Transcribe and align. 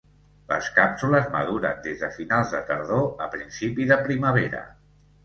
Les 0.51 0.67
càpsules 0.77 1.27
maduren 1.35 1.83
des 1.87 2.01
de 2.05 2.09
finals 2.15 2.53
de 2.55 2.63
tardor 2.71 3.05
a 3.27 3.29
principi 3.37 3.87
de 3.93 3.99
primavera. 4.09 4.65